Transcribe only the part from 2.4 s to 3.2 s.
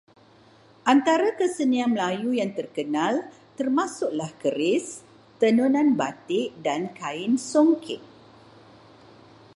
yang terkenal